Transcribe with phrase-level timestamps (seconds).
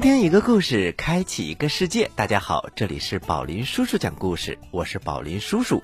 [0.00, 2.10] 倾听一个故事，开启一个世界。
[2.16, 5.82] 大家好，这里是宝林叔叔讲故事，我是宝林叔叔。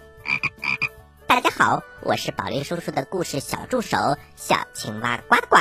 [1.27, 3.99] 大家好，我是宝林叔叔的故事小助手
[4.35, 5.59] 小青蛙呱呱。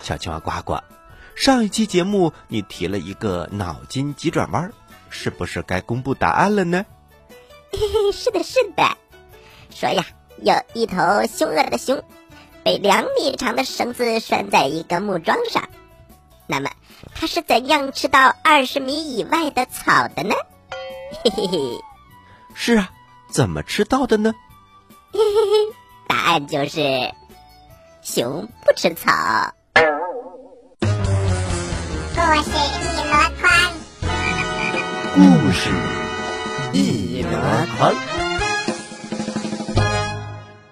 [0.00, 0.78] 小青蛙呱呱，
[1.34, 4.72] 上一期节目你提了一个脑筋急转弯，
[5.10, 6.86] 是不是该公布答案了呢？
[7.72, 8.96] 嘿嘿，是的，是的。
[9.68, 10.02] 说呀，
[10.38, 12.02] 有一头凶恶的熊，
[12.64, 15.68] 被两米长的绳子拴在一个木桩上。
[16.46, 16.70] 那么，
[17.14, 20.34] 它是怎样吃到二十米以外的草的呢？
[21.24, 21.58] 嘿嘿嘿，
[22.54, 22.90] 是啊，
[23.30, 24.34] 怎么吃到的呢？
[25.12, 25.74] 嘿嘿嘿，
[26.06, 27.12] 答案就是
[28.02, 29.10] 熊不吃草。
[32.14, 32.50] 故事
[32.82, 33.50] 一箩筐，
[35.14, 35.20] 故
[35.52, 35.70] 事
[36.72, 37.30] 一箩
[37.78, 37.94] 筐，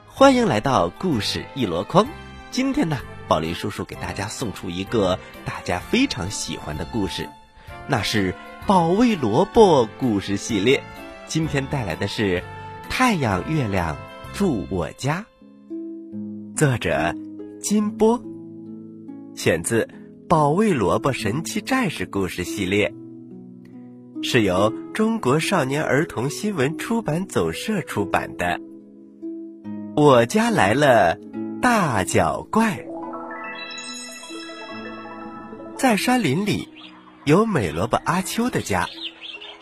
[0.09, 2.07] 欢迎来到故事一箩筐。
[2.51, 7.29] 今天呢，宝林叔叔给大家送出一个大家非常喜欢的故事，
[7.89, 8.35] 那是
[8.67, 10.83] 保卫萝卜故事系列。
[11.27, 12.41] 今天带来的是
[12.89, 13.97] 《太阳月亮
[14.33, 15.27] 住我家》，
[16.57, 17.15] 作者
[17.61, 18.23] 金波，
[19.35, 19.83] 选自
[20.29, 22.95] 《保卫萝卜神奇战士》故事系列，
[24.23, 28.61] 是由中国少年儿童新闻出版总社出版的。
[29.97, 31.19] 我家来了
[31.61, 32.87] 大脚怪，
[35.79, 36.71] 在山林里，
[37.25, 38.89] 有美萝卜阿秋的家。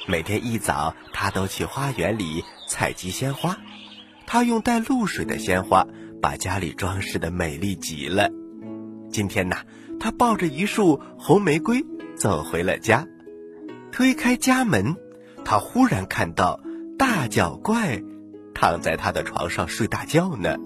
[0.07, 3.59] 每天一早，他都去花园里采集鲜花。
[4.25, 5.85] 他用带露水的鲜花
[6.23, 8.31] 把家里装饰的美丽极了。
[9.11, 9.63] 今天呐，
[9.99, 11.85] 他抱着一束红玫瑰
[12.17, 13.09] 走回了家。
[13.91, 14.95] 推开家门，
[15.45, 16.61] 他忽然看到
[16.97, 18.01] 大脚怪
[18.55, 20.57] 躺在他的床上睡大觉呢。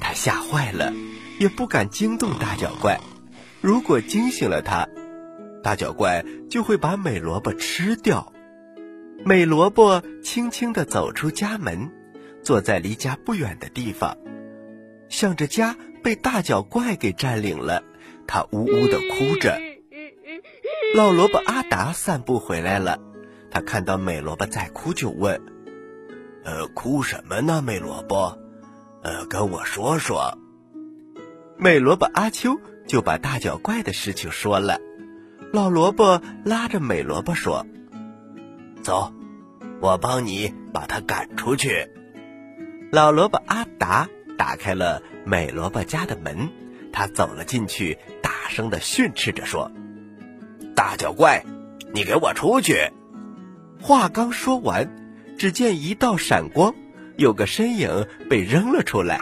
[0.00, 0.92] 他吓坏了，
[1.38, 2.98] 也不敢惊动大脚怪。
[3.64, 4.86] 如果惊醒了他，
[5.62, 8.30] 大脚怪就会把美萝卜吃掉。
[9.24, 11.90] 美萝卜轻轻地走出家门，
[12.42, 14.18] 坐在离家不远的地方，
[15.08, 17.82] 想着家被大脚怪给占领了，
[18.26, 19.58] 他呜呜地哭着。
[20.94, 23.00] 老萝卜阿达散步回来了，
[23.50, 25.40] 他看到美萝卜在哭，就问
[26.44, 28.38] ：“呃，哭什么呢，美萝卜？
[29.02, 30.36] 呃，跟我说说。”
[31.56, 34.80] 美萝卜阿秋就把大脚怪的事情说了。
[35.52, 37.66] 老萝卜拉着美萝卜说。
[38.82, 39.12] 走，
[39.80, 41.88] 我帮你把他赶出去。
[42.92, 46.50] 老萝卜阿达打开了美萝卜家的门，
[46.92, 49.70] 他走了进去，大声的训斥着说
[50.76, 51.44] ：“大脚怪，
[51.92, 52.90] 你给我出去！”
[53.80, 54.88] 话刚说完，
[55.38, 56.74] 只见一道闪光，
[57.16, 59.18] 有个身影被扔了出来。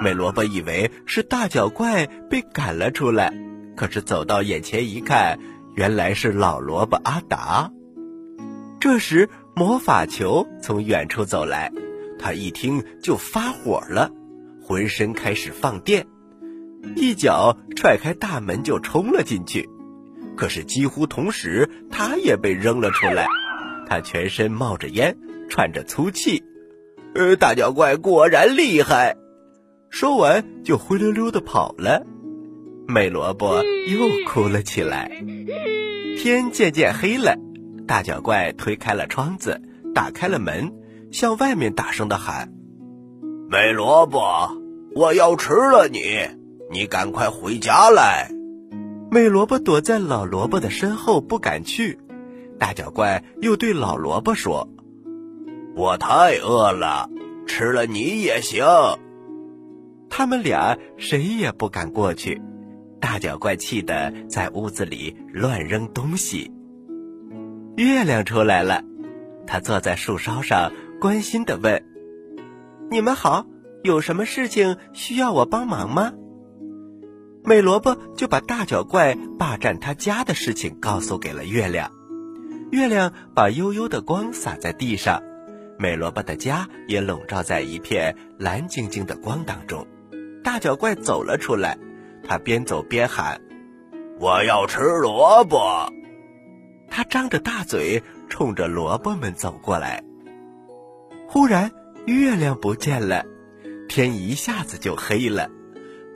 [0.00, 3.32] 美萝卜以为是大脚怪被赶了出来，
[3.76, 5.38] 可是走到眼前一看，
[5.74, 7.70] 原来是老萝卜阿达。
[8.80, 11.72] 这时，魔法球从远处走来，
[12.18, 14.10] 他一听就发火了，
[14.62, 16.06] 浑身开始放电，
[16.94, 19.68] 一脚踹开大门就冲了进去。
[20.36, 23.26] 可是几乎同时，他也被扔了出来，
[23.88, 25.16] 他全身冒着烟，
[25.48, 26.44] 喘着粗气。
[27.14, 29.16] 呃，大脚怪果然厉害，
[29.90, 32.06] 说完就灰溜溜的跑了。
[32.86, 35.10] 美萝卜又哭了起来。
[36.18, 37.36] 天渐渐黑了。
[37.86, 39.62] 大脚怪推开了窗子，
[39.94, 40.72] 打开了门，
[41.10, 42.52] 向外面大声的喊
[43.48, 44.50] ：“美萝卜，
[44.94, 46.00] 我要吃了你！
[46.70, 48.30] 你赶快回家来！”
[49.10, 51.98] 美萝卜躲在老萝卜的身后，不敢去。
[52.58, 54.68] 大脚怪又对老萝卜说
[55.74, 57.08] ：“我太饿了，
[57.46, 58.66] 吃了你也行。”
[60.10, 62.40] 他们俩谁也不敢过去。
[63.00, 66.52] 大脚怪气得在屋子里乱扔东西。
[67.76, 68.82] 月亮出来了，
[69.46, 71.84] 他坐在树梢上，关心的问
[72.90, 73.46] ：“你们好，
[73.84, 76.12] 有什么事情需要我帮忙吗？”
[77.44, 81.92] 美萝卜就把大脚怪霸占他家的事情告诉给了月亮。
[82.72, 85.22] 月亮把悠悠的光洒在地上，
[85.78, 89.86] 美萝卜的家也笼罩在一片蓝晶晶的光当中。
[90.48, 91.76] 大脚怪走了出来，
[92.26, 93.38] 他边走边喊
[94.18, 95.92] ：“我要吃萝卜。”
[96.88, 100.02] 他张着大嘴，冲着萝卜们走过来。
[101.28, 101.70] 忽然，
[102.06, 103.26] 月亮不见了，
[103.90, 105.50] 天一下子就黑了。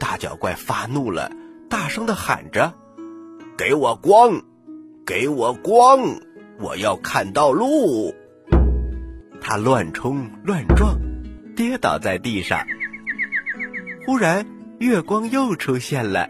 [0.00, 1.31] 大脚怪发怒了，
[1.69, 2.73] 大声的喊着
[3.58, 4.40] ：“给我光，
[5.05, 6.00] 给我光！
[6.58, 8.14] 我要看到路！”
[9.43, 10.99] 他乱冲乱撞，
[11.55, 12.67] 跌倒在地上。
[14.04, 14.46] 忽然，
[14.78, 16.28] 月光又出现了，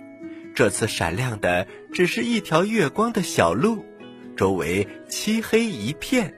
[0.55, 3.85] 这次闪亮的只是一条月光的小路，
[4.37, 6.35] 周围漆黑一片。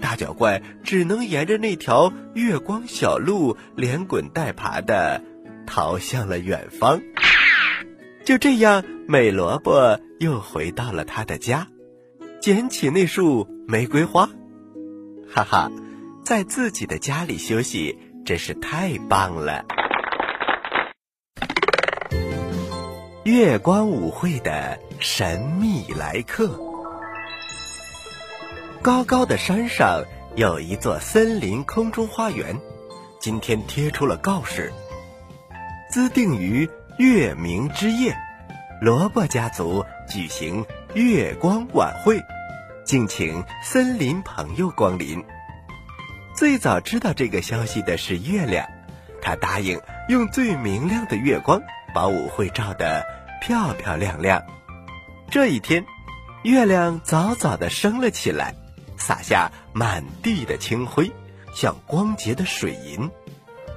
[0.00, 5.22] 大脚怪只能沿着那条月光小路连滚带爬的
[5.66, 7.02] 逃向了远方。
[8.24, 11.68] 就这样，美萝卜又回到了他的家，
[12.40, 14.30] 捡起那束玫瑰花。
[15.28, 15.70] 哈哈，
[16.24, 19.66] 在自己的家里休息真是太棒了。
[23.24, 26.58] 月光舞会的神秘来客。
[28.82, 30.02] 高高的山上
[30.34, 32.58] 有一座森林空中花园，
[33.20, 34.72] 今天贴出了告示：
[35.88, 38.12] 自定于月明之夜，
[38.80, 42.20] 萝卜家族举行月光晚会，
[42.84, 45.24] 敬请森林朋友光临。
[46.34, 48.66] 最早知道这个消息的是月亮，
[49.20, 51.62] 他答应用最明亮的月光
[51.94, 53.04] 把舞会照得
[53.40, 54.42] 漂漂亮亮。
[55.30, 55.84] 这一天，
[56.42, 58.54] 月亮早早的升了起来。
[58.98, 61.10] 洒下满地的清辉，
[61.52, 63.10] 像光洁的水银。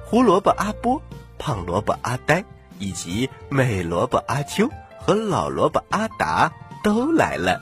[0.04, 1.02] 胡萝卜阿波、
[1.36, 2.44] 胖萝卜阿呆
[2.78, 4.70] 以及美萝卜阿秋
[5.00, 6.52] 和老萝卜阿达
[6.84, 7.60] 都来了。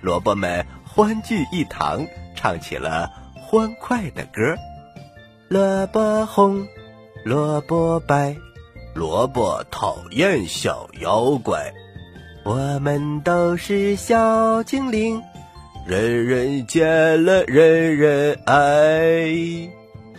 [0.00, 4.56] 萝卜们欢聚一堂，唱起了欢快的歌：
[5.48, 6.66] 萝卜红，
[7.26, 8.34] 萝卜白，
[8.94, 11.72] 萝卜讨厌小妖怪，
[12.44, 15.22] 我们都是小精灵。
[15.86, 18.60] 人人见了人人爱，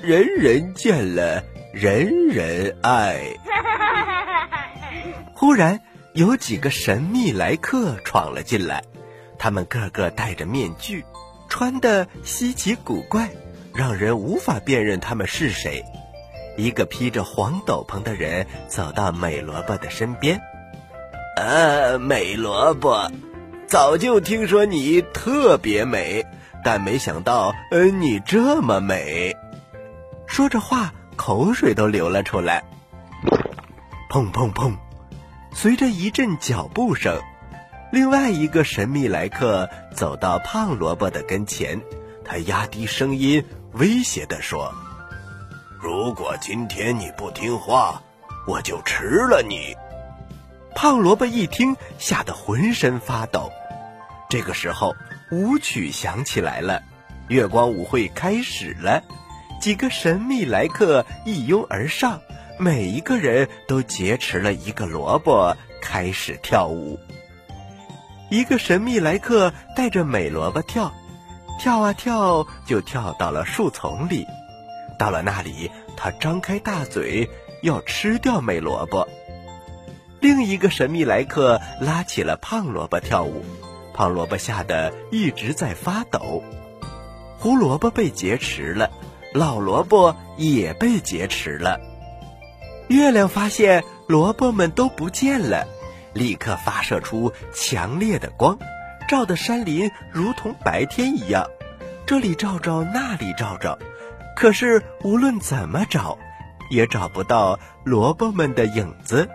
[0.02, 3.22] 人人见了人人爱。
[5.36, 5.80] 忽然，
[6.14, 8.84] 有几个神秘来客闯了进来，
[9.38, 11.06] 他们个个戴着面具，
[11.48, 13.30] 穿的稀奇古怪，
[13.76, 15.86] 让人无法辨认他们是谁。
[16.58, 20.42] 一个披着黄斗篷的人走到美萝卜的身边
[21.38, 23.12] ，“呃，美萝卜。”
[23.66, 26.24] 早就听说你特别美，
[26.64, 29.36] 但没想到，嗯，你这么美。
[30.28, 32.64] 说着话，口水都流了出来。
[34.12, 34.76] 砰砰砰！
[35.56, 37.20] 随着一阵脚步声，
[37.92, 41.82] 另外一个神秘来客走到胖萝卜的跟前，
[42.24, 44.72] 他压低声音，威胁地说
[45.83, 48.01] ：“如果今天你不听话，
[48.47, 49.75] 我就吃了你。”
[50.74, 53.52] 胖萝卜一听，吓得浑身发抖。
[54.30, 54.95] 这个时候，
[55.30, 56.81] 舞曲响起来了，
[57.28, 59.04] 月光舞会开始了。
[59.59, 62.21] 几个神秘来客一拥而上，
[62.57, 66.97] 每一个人都劫持了一个萝卜，开始跳舞。
[68.30, 70.94] 一个神秘来客带着美萝卜跳，
[71.59, 74.25] 跳啊跳，就跳到了树丛里。
[74.97, 77.30] 到了那里，他张开大嘴
[77.62, 79.07] 要吃掉美萝卜。
[80.19, 83.44] 另一个神秘来客拉起了胖萝卜跳舞。
[83.94, 86.44] 胖萝卜吓得一直在发抖，
[87.38, 88.90] 胡萝卜被劫持了，
[89.33, 91.80] 老萝卜也被劫持了。
[92.88, 95.68] 月亮发现萝卜们都不见了，
[96.14, 98.57] 立刻发射出强烈的光，
[99.07, 101.45] 照的山林如同白天一样。
[102.07, 103.78] 这里照照，那里照照，
[104.35, 106.18] 可是无论怎么找，
[106.69, 109.30] 也找不到萝卜们的影子。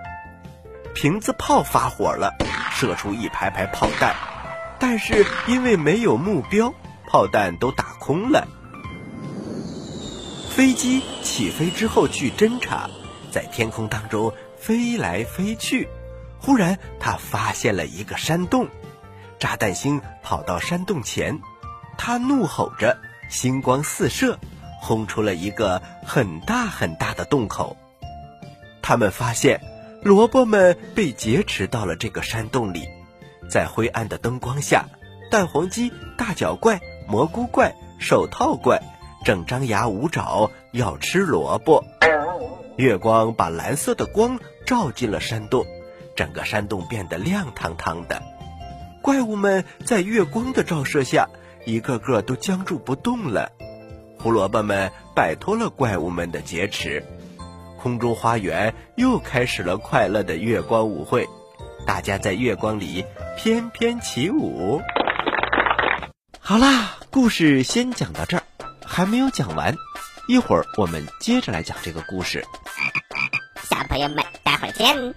[0.94, 2.34] 瓶子炮发火了，
[2.72, 4.14] 射出一排排炮弹。
[4.80, 6.74] 但是因为没有目标，
[7.06, 8.46] 炮弹都打空了。
[10.50, 12.90] 飞机起飞之后去侦察，
[13.30, 15.88] 在天空当中飞来飞去。
[16.40, 18.68] 忽然，他发现了一个山洞，
[19.38, 21.40] 炸弹星跑到山洞前，
[21.96, 24.38] 他怒吼着，星光四射，
[24.80, 27.76] 轰出了一个很大很大的洞口。
[28.82, 29.60] 他们发现，
[30.02, 32.88] 萝卜们被劫持到了这个山洞里。
[33.50, 34.86] 在灰暗的灯光下，
[35.30, 38.82] 蛋黄鸡、大脚怪、蘑菇怪、手套怪
[39.24, 41.84] 正张牙舞爪要吃萝卜。
[42.76, 45.66] 月光把蓝色的光照进了山洞，
[46.14, 48.22] 整个山洞变得亮堂堂的。
[49.02, 51.28] 怪物们在月光的照射下，
[51.64, 53.50] 一个个都僵住不动了。
[54.20, 57.04] 胡萝卜们摆脱了怪物们的劫持，
[57.80, 61.28] 空中花园又开始了快乐的月光舞会。
[61.86, 63.04] 大家在月光里
[63.36, 64.82] 翩翩起舞。
[66.40, 68.42] 好啦，故事先讲到这儿，
[68.84, 69.74] 还没有讲完，
[70.28, 72.44] 一会儿我们接着来讲这个故事。
[73.62, 75.14] 小朋友们，待会儿见。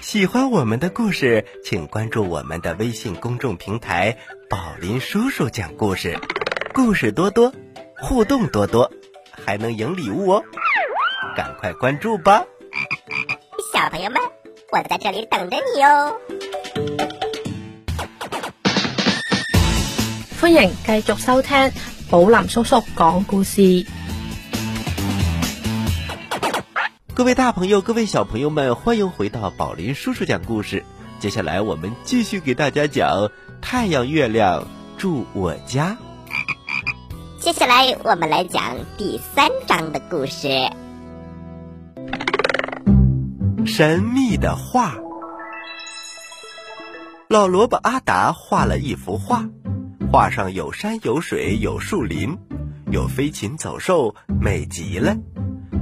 [0.00, 4.16] 喜欢我们的故事，请关注我们的微信公众平台
[4.48, 6.18] “宝林叔叔讲故事”，
[6.72, 7.52] 故事多多，
[7.98, 8.90] 互动多多，
[9.44, 10.42] 还能赢礼物哦！
[11.36, 12.44] 赶快关注吧。
[13.74, 14.20] 小朋友们，
[14.72, 16.16] 我在这里等着你哦。
[20.40, 21.72] 欢迎继续收听
[22.10, 23.84] 宝林叔叔讲故事。
[27.20, 30.86] 各位大朋友，各位小朋友们，欢迎回到宝林叔叔讲故事。
[31.18, 33.10] 接下来我们继续给大家讲
[33.60, 35.98] 《太阳月亮住我家》。
[37.38, 40.48] 接下来我们来讲第三章的故事。
[43.66, 44.94] 神秘的画。
[47.28, 49.44] 老萝卜阿达画了一幅画，
[50.10, 52.38] 画上有山有水有树林，
[52.90, 55.14] 有飞禽走兽，美极了。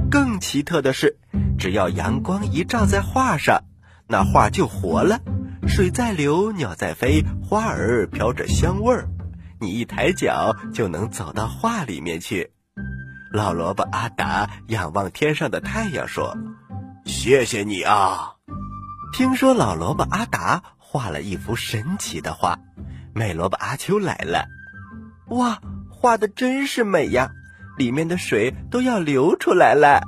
[0.09, 1.17] 更奇特的是，
[1.57, 3.63] 只要阳光一照在画上，
[4.07, 5.19] 那画就活了。
[5.67, 9.07] 水在流，鸟在飞，花儿飘着香味儿。
[9.59, 12.51] 你一抬脚就能走到画里面去。
[13.31, 16.35] 老萝卜阿达仰望天上的太阳说
[17.05, 18.33] ：“谢谢你啊！”
[19.13, 22.57] 听说老萝卜阿达画了一幅神奇的画，
[23.13, 24.47] 美萝卜阿秋来了。
[25.27, 25.61] 哇，
[25.91, 27.31] 画的真是美呀！
[27.79, 30.01] 里面的水都要流出来了。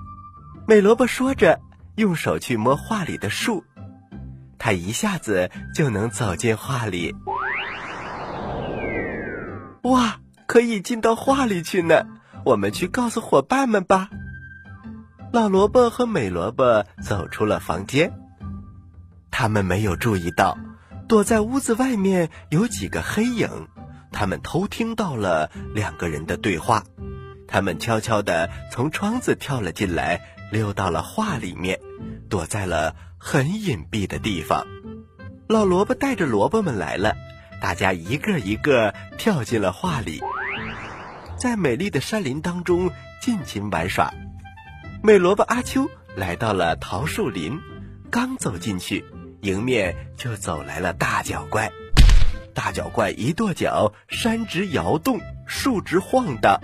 [0.67, 1.61] 美萝卜说着，
[1.95, 3.63] 用手去摸画里的树，
[4.59, 7.15] 它一下子就能走进画里。
[9.83, 12.05] 哇，可以进到画里去呢！
[12.43, 14.09] 我们去告诉伙伴们吧。
[15.31, 18.11] 老萝卜和美萝卜走出了房间，
[19.31, 20.57] 他们没有注意到，
[21.07, 23.47] 躲在屋子外面有几个黑影，
[24.11, 26.83] 他们偷听到了两个人的对话。
[27.47, 30.21] 他们悄悄地从窗子跳了进来，
[30.51, 31.79] 溜到了画里面，
[32.29, 34.65] 躲在了很隐蔽的地方。
[35.47, 37.15] 老萝卜带着萝卜们来了，
[37.61, 40.21] 大家一个一个跳进了画里，
[41.37, 42.89] 在美丽的山林当中
[43.21, 44.13] 尽情玩耍。
[45.03, 47.59] 美萝卜阿秋来到了桃树林，
[48.09, 49.03] 刚走进去，
[49.41, 51.69] 迎面就走来了大脚怪。
[52.53, 56.61] 大脚怪一跺脚，山直摇动，树直晃荡。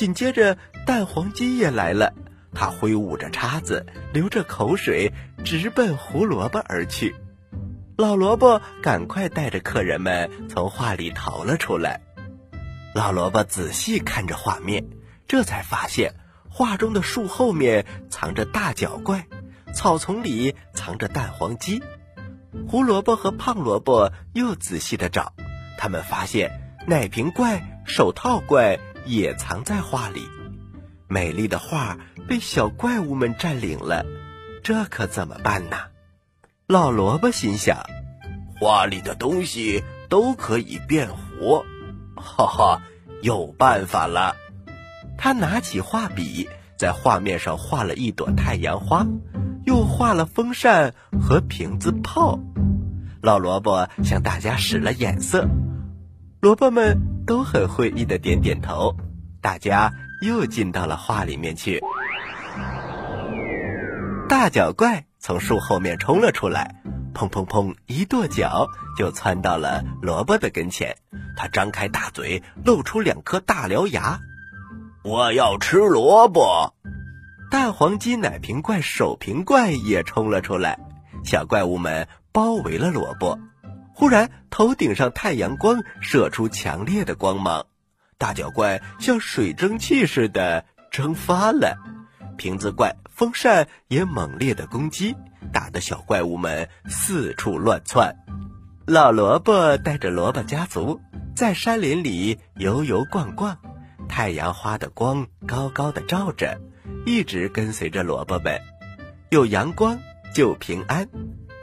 [0.00, 2.14] 紧接着，蛋黄鸡也来了。
[2.54, 5.12] 他挥舞着叉子，流着口水，
[5.44, 7.14] 直奔胡萝卜而去。
[7.98, 12.00] 老萝卜赶快带着客人们从画里逃了出来。
[12.94, 14.82] 老萝卜仔细看着画面，
[15.28, 16.14] 这才发现
[16.48, 19.26] 画中的树后面藏着大脚怪，
[19.74, 21.82] 草丛里藏着蛋黄鸡。
[22.66, 25.34] 胡萝卜和胖萝卜又仔细的找，
[25.76, 26.50] 他们发现
[26.86, 28.80] 奶瓶怪、手套怪。
[29.06, 30.22] 也藏在画里，
[31.08, 34.04] 美丽的画被小怪物们占领了，
[34.62, 35.76] 这可怎么办呢？
[36.66, 37.78] 老萝卜心想：
[38.58, 41.64] 画里的东西都可以变活，
[42.14, 42.82] 哈哈，
[43.22, 44.36] 有办法了！
[45.18, 49.06] 他拿起画笔，在画面上画了一朵太阳花，
[49.64, 52.38] 又画了风扇和瓶子炮。
[53.20, 55.46] 老萝卜向大家使了眼色，
[56.40, 57.10] 萝卜们。
[57.26, 58.96] 都很会意的点点头，
[59.40, 61.80] 大家又进到了画里面去。
[64.28, 66.82] 大脚怪从树后面冲了出来，
[67.14, 68.66] 砰砰砰一跺脚
[68.98, 70.96] 就窜到了萝卜的跟前。
[71.36, 74.18] 他张开大嘴，露出两颗大獠牙。
[75.04, 76.74] 我要吃萝卜！
[77.48, 80.80] 蛋黄鸡、奶瓶怪、手瓶怪也冲了出来，
[81.22, 83.38] 小怪物们包围了萝卜。
[84.00, 87.66] 忽然，头顶上太阳光射出强烈的光芒，
[88.16, 91.76] 大脚怪像水蒸气似的蒸发了，
[92.38, 95.14] 瓶子怪、风扇也猛烈的攻击，
[95.52, 98.16] 打得小怪物们四处乱窜。
[98.86, 100.98] 老萝卜带着萝卜家族
[101.36, 103.58] 在山林里游游逛逛，
[104.08, 106.58] 太阳花的光高高的照着，
[107.04, 108.58] 一直跟随着萝卜们。
[109.28, 110.00] 有阳光
[110.34, 111.06] 就平安，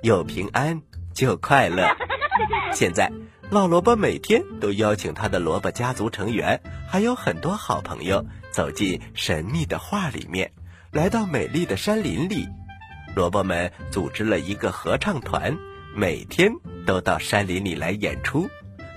[0.03, 0.83] 有平安
[1.15, 1.87] 就快乐。
[2.73, 3.11] 现在，
[3.49, 10.51] 老萝卜每天都邀请他的萝卜家族成员，还有很多好朋友走进神秘的画里面，
[10.91, 12.47] 来到美丽的山林里。
[13.15, 15.57] 萝卜们组织了一个合唱团，
[15.95, 16.51] 每天
[16.85, 18.47] 都到山林里来演出，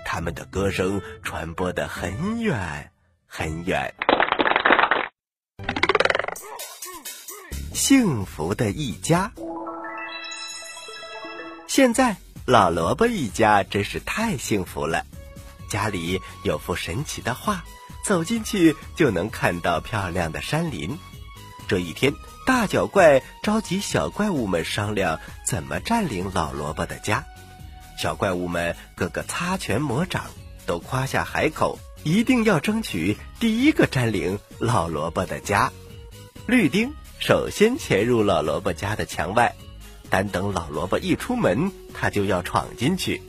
[0.05, 2.91] 他们的歌声传播的很远
[3.27, 3.95] 很远。
[7.73, 9.33] 幸福的一家，
[11.67, 12.17] 现在。
[12.47, 15.05] 老萝卜一家真是太幸福了，
[15.69, 17.65] 家里有幅神奇的画，
[18.05, 20.99] 走进去就能看到漂亮的山林。
[21.69, 22.13] 这一天，
[22.47, 27.25] 大脚怪召集小怪物们商量怎么占领老萝卜的家。
[27.97, 30.25] 小怪物们个个擦拳魔掌，
[30.67, 35.71] 都夸下海口，一定要争取第一个占领老萝卜的家。
[36.47, 39.55] 绿丁首先潜入老萝卜家的墙外。
[40.11, 43.23] 单等老萝卜一出门，他就要闯进去。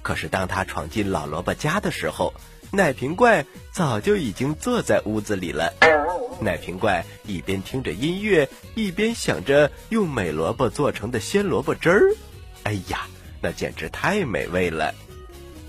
[0.00, 2.32] 可是当他闯进老萝卜家的时候，
[2.70, 5.74] 奶瓶怪早就已经坐在屋子里了。
[6.40, 12.02] 奶瓶怪一边听着音乐，一边想着用美萝卜做成的鲜萝卜汁儿。
[12.64, 13.06] 哎呀，
[13.40, 14.94] 那简直太美味了！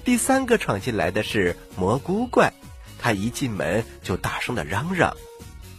[0.06, 2.52] 第三个闯进来的是蘑菇怪，
[3.00, 5.16] 他一进门就大声的嚷嚷：“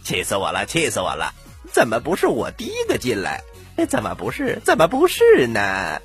[0.03, 0.65] 气死我了！
[0.65, 1.33] 气死我了！
[1.71, 3.41] 怎么不是我第一个进来？
[3.83, 4.61] 怎么不是？
[4.63, 5.99] 怎么不是呢？”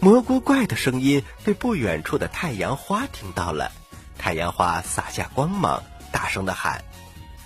[0.00, 3.72] 蘑菇怪的声音被不远处的太阳花听到了，
[4.16, 6.84] 太阳花洒下光芒，大声的喊：“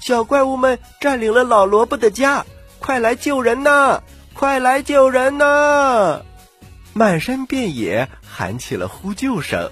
[0.01, 2.45] 小怪物们占领了老萝卜的家，
[2.79, 4.03] 快来救人呐！
[4.35, 6.23] 快来救人呐！”
[6.95, 9.71] 满山遍野喊起了呼救声，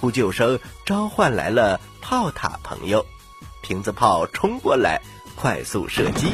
[0.00, 3.06] 呼救声召唤来了炮塔朋友，
[3.62, 5.00] 瓶子炮冲过来，
[5.36, 6.32] 快速射击，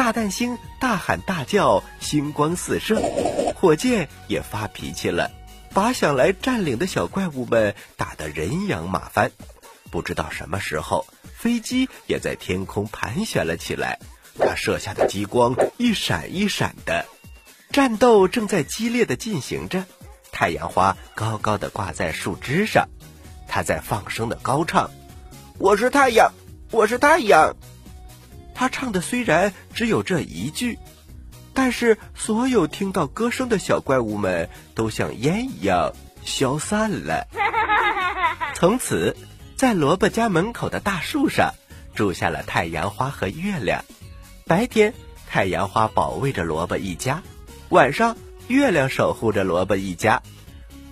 [0.00, 3.02] 炸弹星大喊大叫，星光四射，
[3.54, 5.30] 火箭也发脾气了，
[5.74, 9.30] 把想来占领的小怪物们打得人仰马翻。
[9.90, 13.98] 不知道什么时候，飞机也在天空盘旋了起来，
[14.38, 17.04] 它射下的激光一闪一闪的。
[17.70, 19.84] 战斗正在激烈的进行着，
[20.32, 22.88] 太阳花高高的挂在树枝上，
[23.46, 24.90] 它在放声的高唱
[25.60, 26.32] ：“我是太阳，
[26.70, 27.54] 我是太阳。”
[28.60, 30.78] 他唱的虽然只有这一句，
[31.54, 35.94] 但是所有听到歌声的小怪物们都像烟一样
[36.26, 37.26] 消散了。
[38.54, 39.16] 从此，
[39.56, 41.54] 在萝卜家门口的大树上
[41.94, 43.82] 住下了太阳花和月亮。
[44.44, 44.92] 白天，
[45.26, 47.22] 太阳花保卫着萝卜一家。
[47.70, 48.14] 晚上，
[48.46, 50.20] 月亮守护着萝卜一家。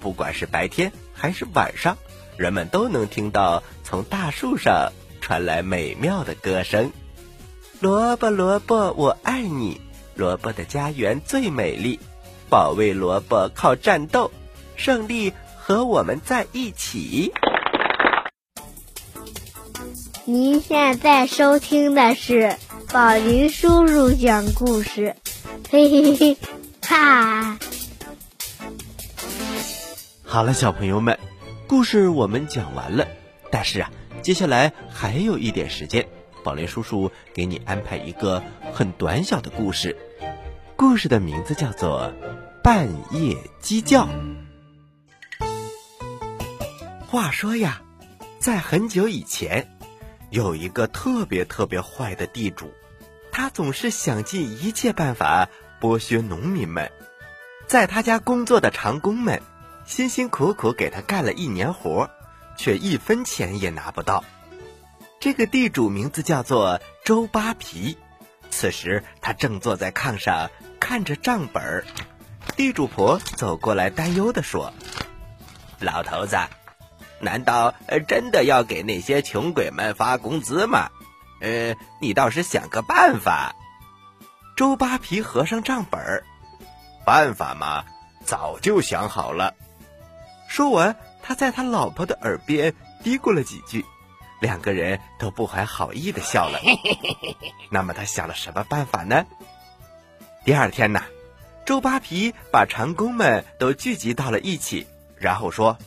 [0.00, 1.98] 不管是白天还是晚上，
[2.38, 6.90] 人们都能听到从大树上传来美妙的歌声。
[7.80, 9.80] 萝卜，萝卜，我爱你。
[10.16, 12.00] 萝卜的家园最美丽，
[12.50, 14.32] 保卫萝卜靠战斗，
[14.74, 17.32] 胜利和我们在一起。
[20.24, 22.56] 您现在收听的是
[22.92, 25.14] 宝林叔叔讲故事，
[25.70, 26.36] 嘿嘿嘿。
[26.82, 27.58] 哈，
[30.24, 31.16] 好了，小朋友们，
[31.68, 33.06] 故事我们讲完了。
[33.52, 36.08] 但是啊，接下来还有一点时间，
[36.42, 39.96] 宝林叔叔给你安排一个很短小的故事。
[40.76, 42.12] 故事的名字叫做
[42.62, 44.06] 《半夜鸡叫》。
[47.06, 47.82] 话说呀，
[48.38, 49.68] 在很久以前，
[50.30, 52.72] 有一个特别特别坏的地主，
[53.32, 55.48] 他总是想尽一切办法。
[55.80, 56.90] 剥削农民们，
[57.68, 59.40] 在他家工作的长工们，
[59.86, 62.10] 辛辛苦苦给他干了一年活，
[62.56, 64.24] 却一分钱也拿不到。
[65.20, 67.98] 这个地主名字叫做周扒皮，
[68.50, 71.84] 此时他正坐在炕上看着账本儿。
[72.56, 74.72] 地主婆走过来，担忧地说
[75.80, 76.36] ：“老头子，
[77.20, 77.74] 难道
[78.06, 80.88] 真的要给那些穷鬼们发工资吗？
[81.40, 83.56] 呃，你倒是想个办法。”
[84.56, 86.24] 周扒皮合上账本儿，
[87.04, 87.84] 办法嘛，
[88.24, 89.54] 早就想好了。
[90.48, 93.84] 说完，他在他老婆的耳边嘀咕了几句，
[94.40, 96.60] 两个人都不怀好意的笑了。
[97.70, 99.26] 那么他想了什么办法呢？
[100.44, 101.02] 第二天呢，
[101.66, 105.78] 周扒皮把长工们都聚集到了一起，然后说：“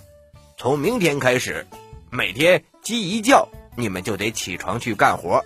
[0.58, 1.66] 从明天开始，
[2.10, 5.44] 每天鸡一叫，你们就得起床去干活，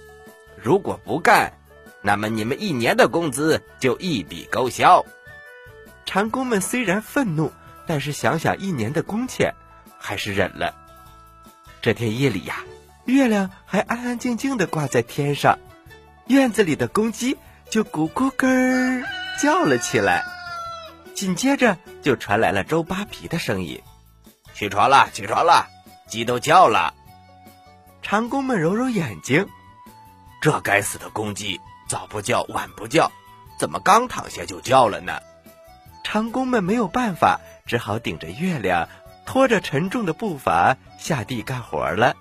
[0.62, 1.54] 如果不干。”
[2.02, 5.04] 那么你们一年的工资就一笔勾销。
[6.06, 7.52] 长工们虽然愤怒，
[7.88, 9.56] 但是想想一年的工钱，
[9.98, 10.76] 还是忍了。
[11.82, 12.63] 这天夜里呀，
[13.06, 15.60] 月亮还安安静静的挂在天上，
[16.26, 17.38] 院子里的公鸡
[17.70, 18.48] 就咕咕咯
[19.39, 20.24] 叫了起来。
[21.13, 23.82] 紧接着就传来了周扒皮的声音
[24.54, 25.68] ：“起床了，起床了，
[26.08, 26.96] 鸡都叫了。”
[28.02, 29.48] 长工们揉揉眼睛，
[30.41, 31.62] 这该死的公鸡！
[31.88, 33.12] 早不叫，晚不叫，
[33.60, 35.20] 怎么刚躺下就叫了呢？
[36.04, 38.89] 长工们没有办法，只好顶着月亮，
[39.28, 42.15] 拖着沉重的步伐下地干活了。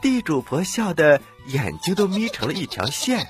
[0.00, 3.26] 地主婆笑得眼睛都眯成了一条线。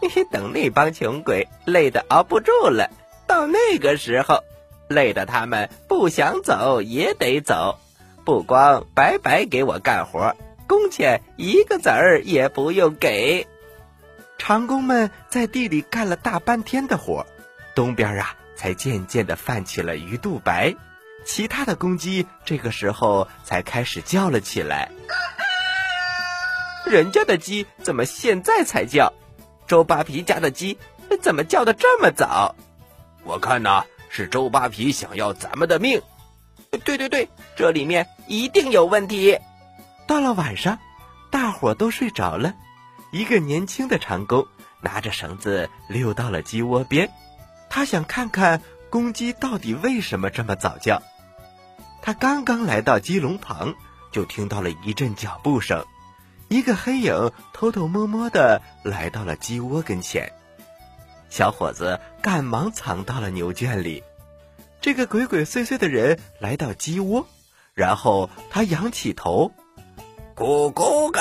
[0.00, 2.90] 嘿嘿，等那帮穷鬼累得熬不住了，
[3.26, 4.42] 到那个时候，
[4.88, 7.78] 累得他们不想走也得走，
[8.24, 10.34] 不光白白给我干活，
[10.66, 13.46] 工钱一个子儿也不用给。
[14.38, 17.26] 长工们在地里干了大半天的活，
[17.74, 20.74] 东边啊才渐渐的泛起了鱼肚白，
[21.26, 24.90] 其他的公鸡这个时候才开始叫了起来。
[26.90, 29.12] 人家的鸡怎么现在才叫？
[29.68, 30.76] 周扒皮家的鸡
[31.22, 32.56] 怎么叫的这么早？
[33.22, 36.02] 我看呐，是周扒皮想要咱们的命。
[36.84, 39.38] 对对对，这里面一定有问题。
[40.08, 40.78] 到了晚上，
[41.30, 42.54] 大伙都睡着了，
[43.12, 44.46] 一个年轻的长工
[44.80, 47.08] 拿着绳子溜到了鸡窝边，
[47.68, 51.00] 他想看看公鸡到底为什么这么早叫。
[52.02, 53.74] 他刚刚来到鸡笼旁，
[54.10, 55.84] 就听到了一阵脚步声，
[56.50, 60.32] 一个黑影偷偷摸摸的来到了鸡窝跟前。
[61.28, 64.02] 小伙子赶忙藏到了牛圈里。
[64.80, 67.28] 这个鬼鬼祟祟的人来到鸡窝，
[67.72, 69.52] 然后他仰起头，
[70.34, 71.20] 咕咕嘎！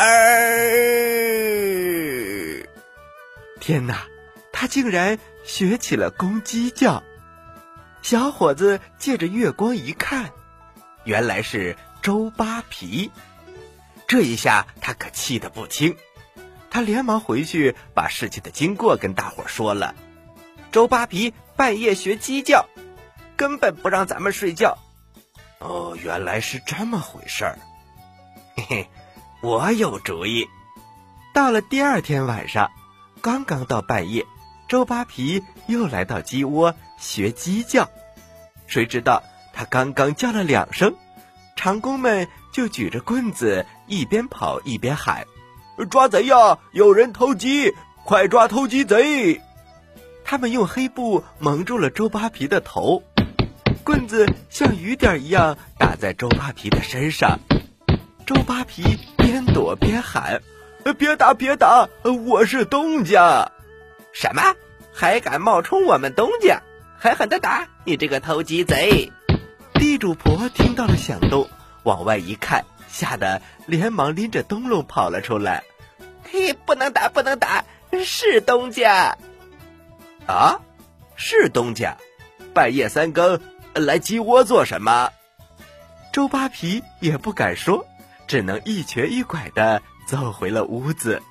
[3.60, 4.08] 天哪，
[4.52, 7.04] 他竟然学起了公鸡叫。
[8.02, 10.32] 小伙子借着月光一看，
[11.04, 13.12] 原来是周扒皮。
[14.10, 15.96] 这一下他可气得不轻，
[16.72, 19.94] 他连忙回去把事情的经过跟大伙说了。
[20.72, 22.66] 周扒皮半夜学鸡叫。
[23.38, 24.78] 根本不让咱们睡觉，
[25.60, 27.58] 哦，原来是这么回事儿。
[28.58, 28.90] 嘿嘿，
[29.42, 30.46] 我有主意。
[31.34, 32.70] 到了第二天晚上，
[33.22, 34.26] 刚刚到半夜，
[34.68, 37.90] 周扒皮又来到鸡窝学鸡叫。
[38.68, 40.98] 谁知道他刚刚叫了两声，
[41.56, 42.28] 长工们
[42.60, 45.26] 就举着棍子一边跑一边喊
[45.90, 46.60] ：“抓贼呀！
[46.74, 49.40] 有人偷鸡，快抓偷鸡贼！”
[50.26, 53.02] 他们用黑布蒙住了周扒皮的头。
[53.86, 57.40] 棍子像雨点一样打在周扒皮的身上，
[58.26, 60.42] 周扒皮边躲边喊
[61.00, 61.88] ：“别打，别打！
[62.28, 63.50] 我是东家。”
[64.12, 64.42] 什么？
[64.94, 66.62] 还敢冒充我们东家？
[66.98, 69.14] 狠狠的打你这个偷鸡贼！
[69.76, 71.48] 地主婆听到了响动，
[71.84, 75.64] 往外一看，吓得连忙拎着灯笼跑了出来。
[76.24, 77.66] 嘿，不能打，不能打！
[78.06, 79.18] 是东家
[80.28, 80.60] 啊，
[81.16, 81.98] 是东家，
[82.54, 83.42] 半夜三更。
[83.74, 85.12] 来鸡窝做什么？
[86.12, 87.86] 周扒皮也不敢说，
[88.28, 91.22] 只能一瘸一拐的走回了屋子。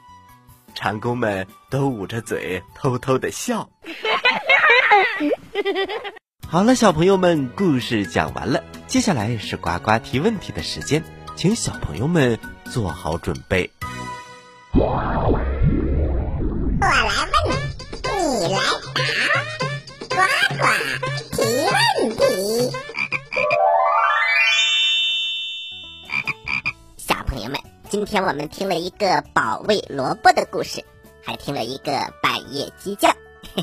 [0.74, 3.68] 长工们都捂着嘴偷偷的笑。
[6.50, 11.04] 好了，小朋友们，故事讲完了，接下来是呱呱提问题的时间，
[11.36, 12.38] 请小朋友们
[12.72, 13.70] 做好准备。
[14.72, 15.44] 我来问，
[18.48, 18.60] 你来
[20.08, 20.16] 答，呱
[20.56, 20.64] 呱
[21.36, 22.72] 提问题。
[26.96, 30.82] 小朋友们今天我们听了一个保卫萝卜的故事，
[31.22, 33.14] 还听了一个半夜鸡叫，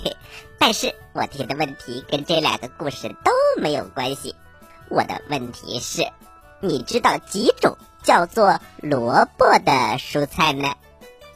[0.60, 3.32] 但是我提的问题跟这两个故事都
[3.62, 4.36] 没有关系。
[4.90, 6.08] 我的问题是，
[6.62, 10.74] 你知道几种叫做萝卜的蔬菜呢？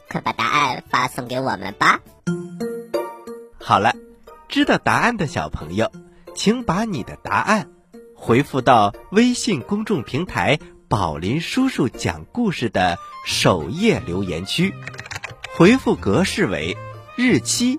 [0.08, 2.00] 快把答案发送给我们吧。
[3.60, 3.94] 好了，
[4.48, 5.90] 知道答案的小朋友，
[6.34, 7.70] 请把你的答案
[8.16, 10.58] 回复到微信公众平台。
[10.88, 14.74] 宝林叔叔讲故事的首页留言区，
[15.56, 16.76] 回复格式为
[17.14, 17.78] 日期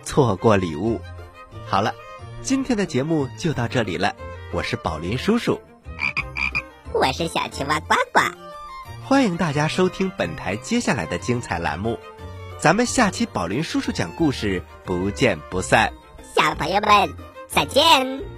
[0.03, 0.99] 错过礼物。
[1.67, 1.93] 好了，
[2.41, 4.15] 今天的节目就到这里了。
[4.53, 5.61] 我是宝林叔叔，
[6.93, 8.21] 我是小青蛙呱呱。
[9.05, 11.99] 欢迎大家收听本台接下来的精彩栏目，
[12.57, 15.91] 咱们下期宝林叔叔讲故事不见不散。
[16.35, 17.13] 小朋友们
[17.47, 18.30] 再见。